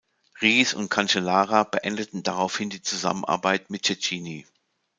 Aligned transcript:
Riis 0.41 0.73
und 0.73 0.89
Cancellara 0.89 1.61
beendeten 1.63 2.23
daraufhin 2.23 2.71
die 2.71 2.81
Zusammenarbeit 2.81 3.69
mit 3.69 3.83
Cecchini. 3.85 4.47